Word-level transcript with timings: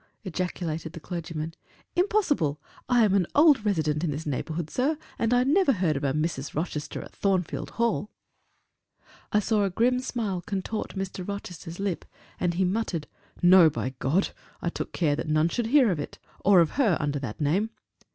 ejaculated 0.23 0.93
the 0.93 0.99
clergyman. 0.99 1.53
"Impossible! 1.95 2.59
I 2.89 3.05
am 3.05 3.13
an 3.13 3.27
old 3.35 3.63
resident 3.63 4.03
in 4.03 4.09
this 4.09 4.25
neighborhood, 4.25 4.67
sir, 4.71 4.97
and 5.19 5.31
I 5.31 5.43
never 5.43 5.73
heard 5.73 5.95
of 5.95 6.03
a 6.03 6.11
Mrs. 6.11 6.55
Rochester 6.55 7.03
at 7.03 7.15
Thornfield 7.15 7.69
Hall." 7.77 8.09
I 9.31 9.37
saw 9.39 9.63
a 9.63 9.69
grim 9.69 9.99
smile 9.99 10.41
contort 10.41 10.95
Mr. 10.95 11.23
Rochester's 11.27 11.79
lip, 11.79 12.03
and 12.39 12.55
he 12.55 12.65
muttered, 12.65 13.05
"No, 13.43 13.69
by 13.69 13.91
God! 13.99 14.29
I 14.59 14.69
took 14.69 14.91
care 14.91 15.15
that 15.15 15.29
none 15.29 15.49
should 15.49 15.67
hear 15.67 15.91
of 15.91 15.99
it, 15.99 16.17
or 16.43 16.61
of 16.61 16.71
her 16.71 16.97
under 16.99 17.19
that 17.19 17.39
name." 17.39 17.69